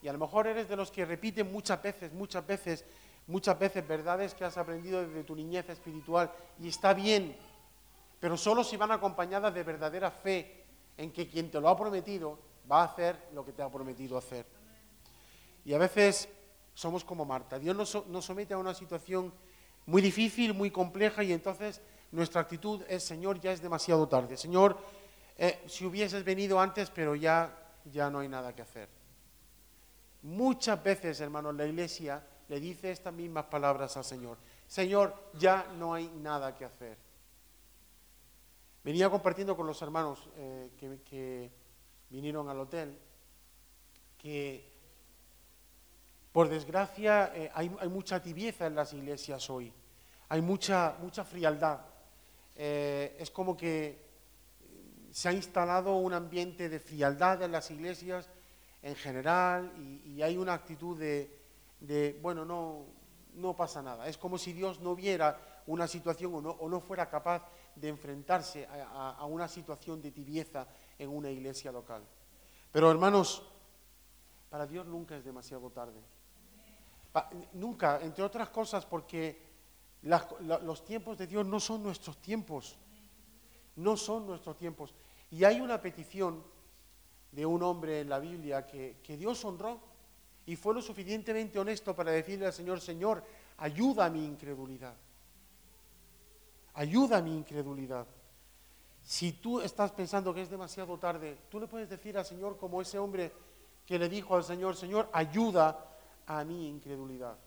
[0.02, 2.84] Y a lo mejor eres de los que repiten muchas veces, muchas veces,
[3.28, 7.36] muchas veces verdades que has aprendido desde tu niñez espiritual y está bien,
[8.20, 10.64] pero solo si van acompañadas de verdadera fe
[10.98, 12.40] en que quien te lo ha prometido
[12.72, 14.46] va a hacer lo que te ha prometido hacer.
[15.66, 16.30] Y a veces
[16.74, 17.60] somos como Marta.
[17.60, 19.34] Dios nos, nos somete a una situación
[19.86, 21.82] muy difícil, muy compleja y entonces
[22.12, 24.38] nuestra actitud es, Señor, ya es demasiado tarde.
[24.38, 24.78] Señor,
[25.38, 27.52] eh, si hubieses venido antes, pero ya,
[27.86, 28.88] ya no hay nada que hacer.
[30.22, 34.38] Muchas veces, hermanos, la iglesia le dice estas mismas palabras al Señor.
[34.68, 36.98] Señor, ya no hay nada que hacer.
[38.84, 41.52] Venía compartiendo con los hermanos eh, que,
[42.10, 43.00] vinieron al hotel
[44.18, 44.72] que,
[46.32, 49.74] por desgracia, eh, hay, hay mucha tibieza en las iglesias hoy.
[50.30, 51.82] Hay mucha, mucha frialdad.
[52.56, 54.04] Eh, es como que
[55.12, 58.30] se ha instalado un ambiente de frialdad en las iglesias
[58.82, 61.43] en general y, y hay una actitud de,
[61.84, 62.86] de, bueno, no,
[63.36, 64.08] no pasa nada.
[64.08, 67.90] Es como si Dios no viera una situación o no, o no fuera capaz de
[67.90, 70.68] enfrentarse a, una situación de tibieza
[70.98, 72.04] en una iglesia local.
[72.72, 73.44] Pero hermanos,
[74.50, 76.02] para Dios nunca es demasiado tarde.
[77.54, 79.42] Nunca, entre otras cosas, porque
[80.02, 82.78] los tiempos de Dios no son nuestros tiempos.
[83.76, 84.96] No son nuestros tiempos.
[85.32, 86.44] Y hay una petición
[87.32, 89.93] de un hombre en la Biblia que, que Dios honró
[90.46, 93.24] y fue lo suficientemente honesto para decirle al Señor, Señor,
[93.58, 94.96] ayuda a mi incredulidad.
[96.74, 98.08] Ayuda a mi incredulidad.
[99.04, 102.82] Si tú estás pensando que es demasiado tarde, tú le puedes decir al Señor como
[102.82, 103.32] ese hombre
[103.86, 105.86] que le dijo al Señor, Señor, ayuda
[106.26, 107.38] a mi incredulidad.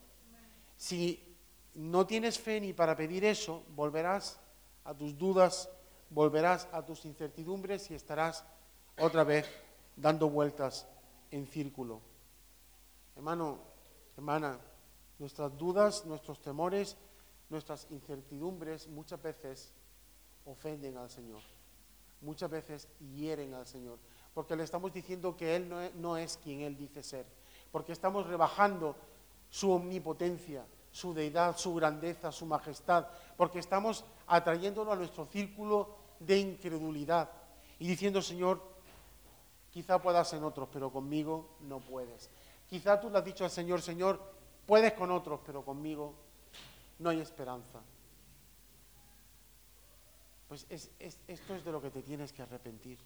[0.75, 1.35] Si
[1.73, 4.39] no tienes fe ni para pedir eso, volverás
[4.83, 5.69] a tus dudas,
[6.09, 8.45] volverás a tus incertidumbres y estarás
[8.97, 9.47] otra vez
[9.95, 10.87] dando vueltas
[11.31, 12.01] en círculo.
[13.17, 13.57] Hermano,
[14.15, 14.59] hermana,
[15.17, 16.95] nuestras dudas, nuestros temores,
[17.49, 19.73] nuestras incertidumbres muchas veces
[20.45, 21.41] ofenden al Señor.
[22.21, 23.97] Muchas veces hieren al Señor.
[24.35, 27.25] Porque le estamos diciendo que Él no es, quien Él dice ser.
[27.71, 28.95] Porque estamos rebajando
[29.49, 33.07] su omnipotencia, su deidad, su grandeza, su majestad.
[33.35, 37.31] Porque estamos atrayéndolo a nuestro círculo de incredulidad.
[37.79, 38.61] Y diciendo, Señor,
[39.71, 42.29] quizá puedas en otros, pero conmigo no puedes.
[42.69, 44.19] Quizá tú le has dicho al Señor, Señor,
[44.65, 46.13] puedes con otros, pero conmigo
[46.99, 47.81] no hay esperanza.
[50.47, 52.97] Pues esto es de lo que te tienes que arrepentir.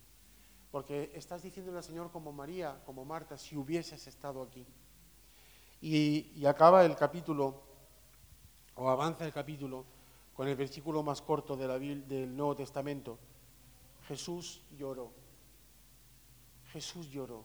[0.71, 4.65] Porque estás diciéndole al Señor como María, como Marta, si hubieses estado aquí.
[5.81, 7.61] Y, acaba el capítulo,
[8.75, 9.83] o avanza el capítulo,
[10.35, 13.17] con el versículo más corto de la, del Nuevo Testamento.
[14.07, 15.11] Jesús lloró.
[16.71, 17.43] Jesús lloró.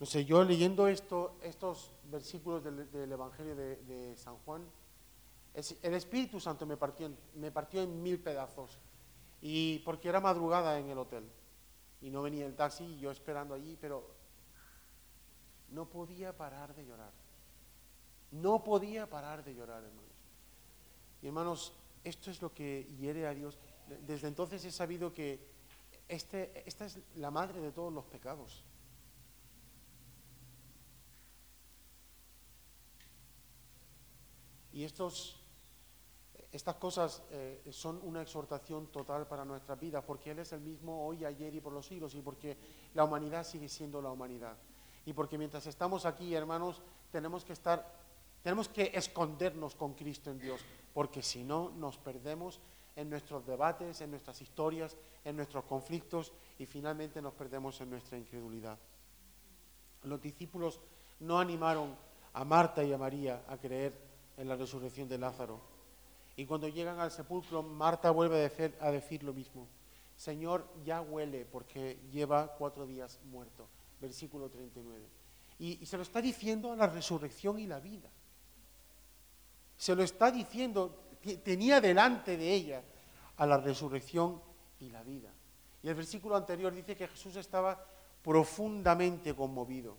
[0.00, 4.64] No sé, yo leyendo esto, estos versículos del, Evangelio de San Juan,
[5.82, 8.78] el Espíritu Santo me partió, en, me partió en mil pedazos.
[9.40, 11.28] Y porque era madrugada en el hotel.
[12.00, 14.08] Y no venía el taxi y yo esperando allí, pero
[15.70, 17.12] no podía parar de llorar.
[18.30, 20.04] No podía parar de llorar, hermanos.
[21.22, 21.72] Y hermanos,
[22.04, 23.58] esto es lo que hiere a Dios.
[24.06, 25.40] Desde entonces he sabido que
[26.06, 28.64] este, esta es la madre de todos los pecados.
[34.78, 35.34] Y estos
[36.52, 41.04] estas cosas eh, son una exhortación total para nuestra vida, porque Él es el mismo
[41.04, 42.56] hoy, ayer y por los siglos, y porque
[42.94, 44.56] la humanidad sigue siendo la humanidad.
[45.04, 47.92] Y porque mientras estamos aquí, hermanos, tenemos que estar,
[48.40, 50.60] tenemos que escondernos con Cristo en Dios,
[50.94, 52.60] porque si no, nos perdemos
[52.94, 58.16] en nuestros debates, en nuestras historias, en nuestros conflictos, y finalmente nos perdemos en nuestra
[58.16, 58.78] incredulidad.
[60.04, 60.80] Los discípulos
[61.18, 61.96] no animaron
[62.32, 64.07] a Marta y a María a creer
[64.38, 65.60] en la resurrección de Lázaro
[66.38, 68.36] y cuando llegan al sepulcro, Marta vuelve
[68.78, 69.66] a decir, lo mismo.
[70.14, 73.68] Señor, ya huele porque lleva cuatro días muerto.
[74.00, 75.04] Versículo 39.
[75.58, 78.08] Y, y se lo está diciendo a la resurrección y la vida.
[79.76, 82.84] Se lo está diciendo, tenía delante de ella
[83.36, 84.40] a la resurrección
[84.78, 85.34] y la vida.
[85.82, 87.84] Y el versículo anterior dice que Jesús estaba
[88.22, 89.96] profundamente conmovido.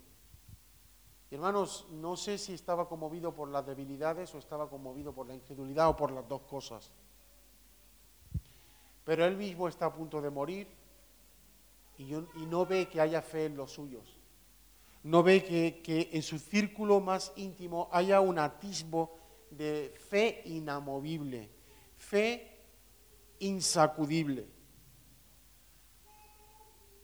[1.31, 5.35] Y hermanos, no sé si estaba conmovido por las debilidades o estaba conmovido por la
[5.35, 6.91] incredulidad o por las dos cosas.
[9.03, 10.67] Pero él mismo está a punto de morir
[11.97, 12.13] y,
[12.47, 14.17] no ve que haya fe en los suyos.
[15.03, 19.15] No ve que, que en su círculo más íntimo haya un atisbo
[19.51, 21.49] de fe inamovible,
[21.95, 22.59] fe
[23.39, 24.47] insacudible.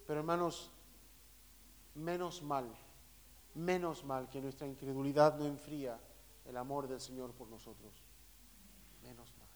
[0.07, 0.71] Pero hermanos,
[1.93, 2.84] menos mal
[3.55, 5.99] menos mal que nuestra incredulidad no enfría
[6.45, 7.93] el amor del Señor por nosotros.
[9.01, 9.47] Menos mal.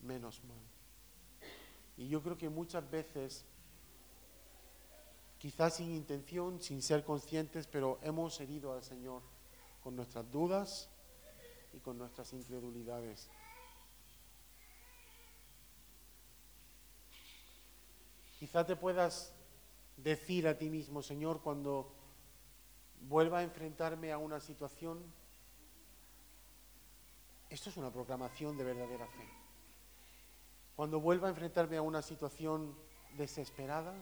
[0.00, 0.58] Menos mal.
[1.96, 3.44] Y yo creo que muchas veces,
[5.38, 9.22] quizás sin intención, sin ser conscientes, pero hemos herido al Señor
[9.82, 10.88] con nuestras dudas
[11.72, 13.28] y con nuestras incredulidades.
[18.38, 19.34] Quizá te puedas
[19.98, 21.99] decir a ti mismo, Señor, cuando
[23.08, 25.02] vuelva a enfrentarme a una situación,
[27.48, 29.28] esto es una proclamación de verdadera fe.
[30.76, 32.74] Cuando vuelva a enfrentarme a una situación
[33.16, 33.94] desesperada,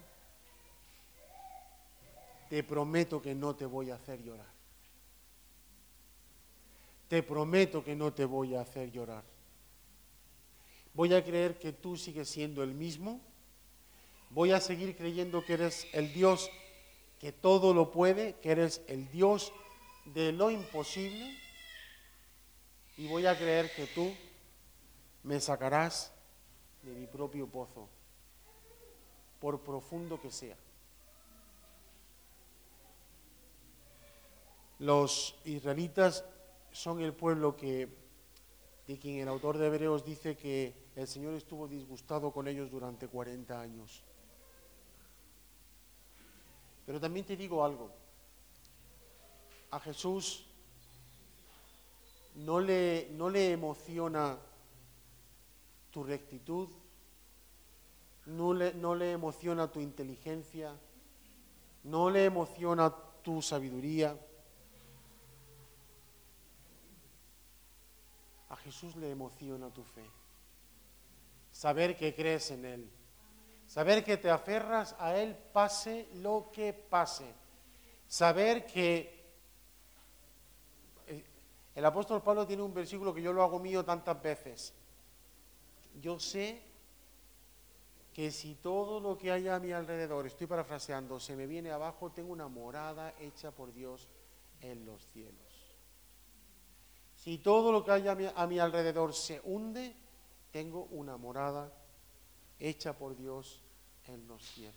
[2.49, 4.47] te prometo que no te voy a hacer llorar.
[7.07, 9.23] Te prometo que no te voy a hacer llorar.
[10.93, 13.21] Voy a creer que tú sigues siendo el mismo.
[14.29, 16.51] Voy a seguir creyendo que eres el Dios
[17.19, 19.51] que todo lo puede, que eres el Dios
[20.05, 21.37] de lo imposible,
[22.97, 24.13] y voy a creer que tú
[25.23, 26.11] me sacarás
[26.83, 27.87] de mi propio pozo,
[29.39, 30.57] por profundo que sea.
[34.79, 36.23] Los israelitas
[36.71, 37.89] son el pueblo que,
[38.87, 43.07] de quien el autor de Hebreos dice que el Señor estuvo disgustado con ellos durante
[43.07, 44.03] 40 años.
[46.89, 47.91] Pero también te digo algo.
[49.69, 50.47] A Jesús
[52.33, 54.39] no le, no le emociona
[55.91, 56.67] tu rectitud,
[58.25, 60.75] no le, no le emociona tu inteligencia,
[61.83, 64.19] no le emociona tu sabiduría.
[68.49, 70.09] A Jesús le emociona tu fe.
[71.51, 72.98] Saber que crees en Él.
[73.69, 77.31] Saber que te aferras a Él pase lo que pase.
[78.07, 79.31] Saber que
[81.05, 81.25] eh,
[81.75, 84.73] el apóstol Pablo tiene un versículo que yo lo hago mío tantas veces.
[86.01, 86.63] Yo sé
[88.11, 92.09] que si todo lo que hay a mi alrededor, estoy parafraseando, se me viene abajo,
[92.09, 94.07] tengo una morada hecha por Dios
[94.61, 95.75] en los cielos.
[97.15, 99.95] Si todo lo que hay a mi, a mi alrededor se hunde,
[100.51, 101.71] tengo una morada
[102.59, 103.61] hecha por Dios
[104.05, 104.75] en los cielos.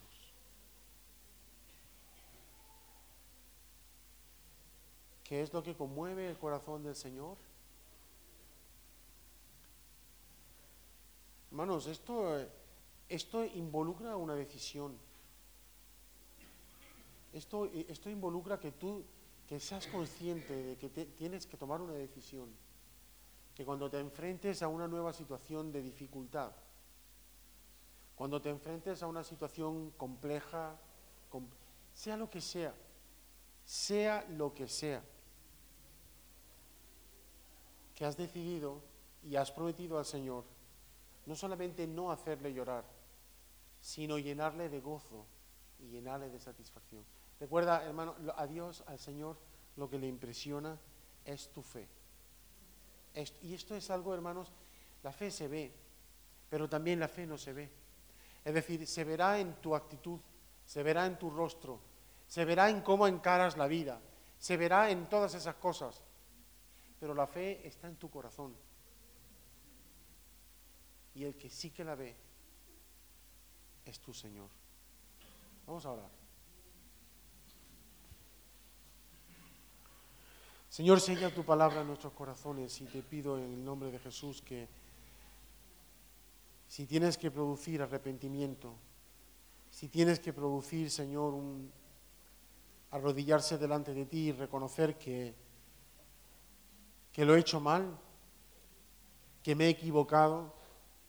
[5.24, 7.38] ¿Qué es lo que conmueve el corazón del Señor?
[11.50, 12.46] Hermanos, esto,
[13.08, 14.96] esto involucra una decisión.
[17.32, 19.04] Esto, esto involucra que tú
[19.46, 22.48] que seas consciente de que tienes que tomar una decisión.
[23.54, 26.52] Que cuando te enfrentes a una nueva situación de dificultad,
[28.22, 30.78] cuando te enfrentes a una situación compleja,
[31.92, 32.72] sea lo que sea,
[33.64, 35.02] sea lo que sea,
[37.96, 38.80] que has decidido
[39.24, 40.44] y has prometido al Señor,
[41.26, 42.84] no solamente no hacerle llorar,
[43.80, 45.26] sino llenarle de gozo
[45.80, 47.04] y llenarle de satisfacción.
[47.40, 49.36] Recuerda, hermano, a Dios, al Señor,
[49.74, 50.78] lo que le impresiona
[51.24, 51.88] es tu fe.
[53.42, 54.52] Y esto es algo, hermanos,
[55.02, 55.74] la fe se ve,
[56.48, 57.81] pero también la fe no se ve.
[58.44, 60.20] Es decir, se verá en tu actitud,
[60.64, 61.80] se verá en tu rostro,
[62.26, 64.00] se verá en cómo encaras la vida,
[64.38, 66.02] se verá en todas esas cosas.
[66.98, 68.54] Pero la fe está en tu corazón.
[71.14, 72.16] Y el que sí que la ve
[73.84, 74.48] es tu Señor.
[75.66, 76.22] Vamos a orar.
[80.68, 84.40] Señor, sella tu palabra en nuestros corazones y te pido en el nombre de Jesús
[84.40, 84.66] que
[86.72, 88.72] si tienes que producir arrepentimiento,
[89.70, 91.34] si tienes que producir, Señor,
[92.90, 95.34] arrodillarse delante de ti y reconocer que,
[97.12, 97.98] que lo he hecho mal,
[99.42, 100.54] que me he equivocado,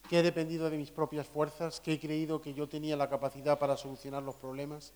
[0.09, 3.57] que he dependido de mis propias fuerzas, que he creído que yo tenía la capacidad
[3.57, 4.91] para solucionar los problemas.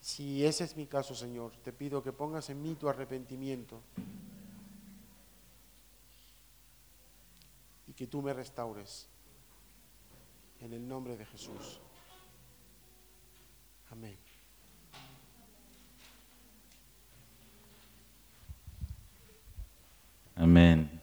[0.00, 3.80] Si ese es mi caso, Señor, te pido que pongas en mí tu arrepentimiento
[7.86, 9.06] y que tú me restaures
[10.60, 11.80] en el nombre de Jesús.
[13.90, 14.16] Amén.
[20.36, 21.00] Amén.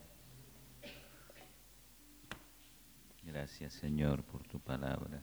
[3.23, 5.21] Gracias Señor por tu palabra.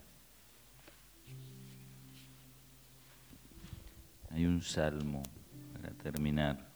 [4.30, 5.22] Hay un salmo
[5.72, 6.68] para terminar.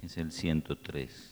[0.00, 1.31] Es el 103.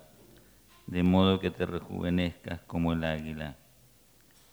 [0.91, 3.55] de modo que te rejuvenezcas como el águila.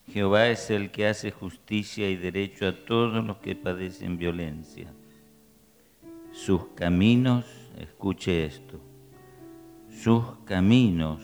[0.06, 4.92] Jehová es el que hace justicia y derecho a todos los que padecen violencia.
[6.32, 7.44] Sus caminos,
[7.76, 8.80] escuche esto,
[9.90, 11.20] sus caminos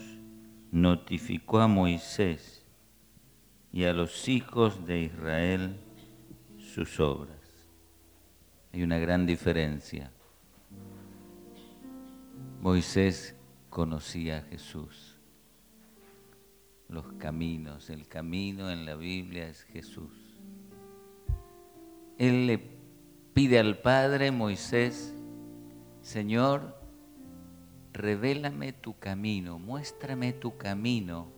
[0.72, 2.66] notificó a Moisés
[3.72, 5.76] y a los hijos de Israel
[6.58, 7.38] sus obras.
[8.72, 10.10] Hay una gran diferencia.
[12.60, 13.36] Moisés
[13.74, 15.18] conocía a Jesús.
[16.88, 20.12] Los caminos, el camino en la Biblia es Jesús.
[22.16, 22.60] Él le
[23.34, 25.12] pide al Padre Moisés,
[26.02, 26.78] Señor,
[27.92, 31.32] revélame tu camino, muéstrame tu camino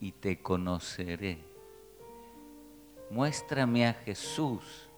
[0.00, 1.38] y te conoceré.
[3.10, 4.88] Muéstrame a Jesús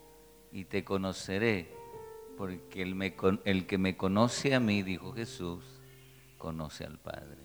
[0.53, 1.74] y te conoceré,
[2.36, 3.14] porque el,
[3.47, 5.82] el que me conoce a mí, dijo Jesús,
[6.43, 7.38] conoce al Padre.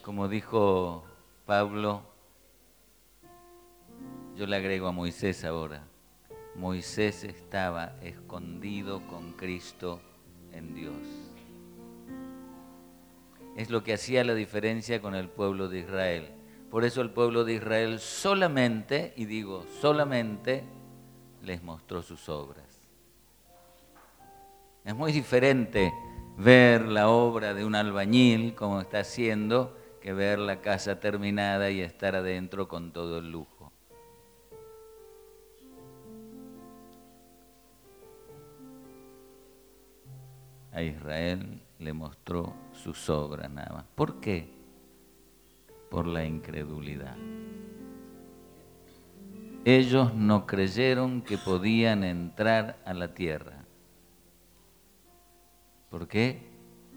[0.00, 1.04] Como dijo
[1.44, 2.02] Pablo,
[4.34, 5.84] yo le agrego a Moisés ahora,
[6.56, 10.00] Moisés estaba escondido con Cristo
[10.52, 10.96] en Dios.
[13.56, 16.32] es lo que hacía la diferencia con el pueblo de Israel.
[16.70, 20.64] Por eso el pueblo de Israel solamente, y digo solamente,
[21.42, 22.73] les mostró sus obras.
[24.84, 25.94] Es muy diferente
[26.36, 31.80] ver la obra de un albañil como está haciendo que ver la casa terminada y
[31.80, 33.72] estar adentro con todo el lujo.
[40.72, 43.84] A Israel le mostró sus obras nada más.
[43.94, 44.52] ¿Por qué?
[45.90, 47.16] Por la incredulidad.
[49.64, 53.63] Ellos no creyeron que podían entrar a la tierra.
[55.94, 56.40] ¿Por qué?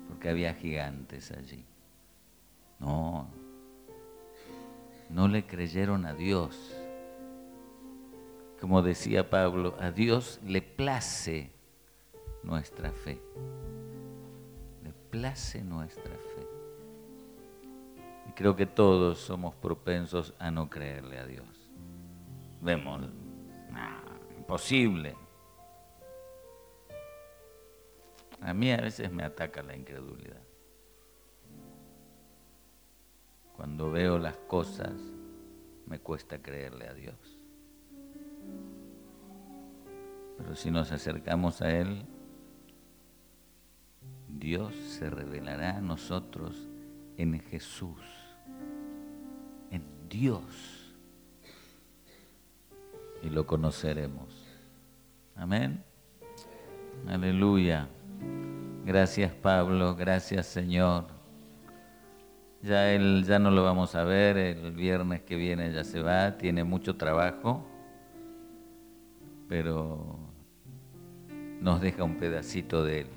[0.07, 1.63] Porque había gigantes allí.
[2.79, 3.27] No,
[5.11, 6.75] no le creyeron a Dios.
[8.59, 11.51] Como decía Pablo, a Dios le place
[12.41, 13.21] nuestra fe.
[14.83, 16.47] Le place nuestra fe.
[18.27, 21.69] Y creo que todos somos propensos a no creerle a Dios.
[22.63, 23.07] Vemos,
[24.39, 25.26] imposible.
[28.47, 30.41] A mí a veces me ataca la incredulidad.
[33.57, 34.93] Cuando veo las cosas,
[35.85, 37.17] me cuesta creerle a Dios.
[40.37, 42.05] Pero si nos acercamos a Él,
[44.29, 46.69] Dios se revelará a nosotros
[47.17, 47.99] en Jesús,
[49.71, 50.95] en Dios,
[53.21, 54.45] y lo conoceremos.
[55.35, 55.83] Amén.
[57.09, 57.89] Aleluya.
[58.85, 61.07] Gracias Pablo, gracias Señor.
[62.61, 66.37] Ya él ya no lo vamos a ver, el viernes que viene ya se va,
[66.37, 67.65] tiene mucho trabajo,
[69.47, 70.17] pero
[71.61, 73.07] nos deja un pedacito de él.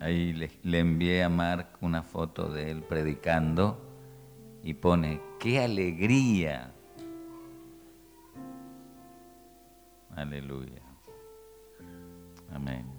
[0.00, 3.78] Ahí le, le, envié a Mark una foto de él predicando
[4.62, 6.72] y pone, ¡qué alegría!
[10.14, 10.87] Aleluya.
[12.50, 12.97] Amén.